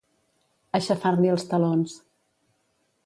Aixafar-li 0.79 1.31
els 1.35 1.45
talons. 1.53 1.95